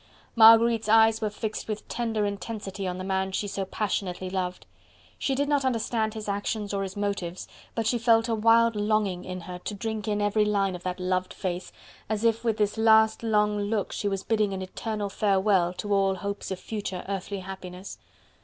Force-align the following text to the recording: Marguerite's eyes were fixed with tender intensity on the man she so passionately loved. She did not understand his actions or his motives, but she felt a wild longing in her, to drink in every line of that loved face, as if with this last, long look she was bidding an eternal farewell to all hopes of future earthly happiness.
Marguerite's 0.35 0.89
eyes 0.89 1.21
were 1.21 1.29
fixed 1.29 1.67
with 1.67 1.87
tender 1.87 2.25
intensity 2.25 2.87
on 2.87 2.97
the 2.97 3.03
man 3.03 3.31
she 3.31 3.47
so 3.47 3.65
passionately 3.65 4.31
loved. 4.31 4.65
She 5.19 5.35
did 5.35 5.47
not 5.47 5.63
understand 5.63 6.15
his 6.15 6.27
actions 6.27 6.73
or 6.73 6.81
his 6.81 6.97
motives, 6.97 7.47
but 7.75 7.85
she 7.85 7.99
felt 7.99 8.27
a 8.27 8.33
wild 8.33 8.75
longing 8.75 9.23
in 9.25 9.41
her, 9.41 9.59
to 9.59 9.75
drink 9.75 10.07
in 10.07 10.19
every 10.19 10.43
line 10.43 10.75
of 10.75 10.81
that 10.81 10.99
loved 10.99 11.35
face, 11.35 11.71
as 12.09 12.23
if 12.23 12.43
with 12.43 12.57
this 12.57 12.79
last, 12.79 13.21
long 13.21 13.59
look 13.59 13.91
she 13.91 14.07
was 14.07 14.23
bidding 14.23 14.55
an 14.55 14.63
eternal 14.63 15.07
farewell 15.07 15.71
to 15.73 15.93
all 15.93 16.15
hopes 16.15 16.49
of 16.49 16.59
future 16.59 17.05
earthly 17.07 17.41
happiness. 17.41 17.99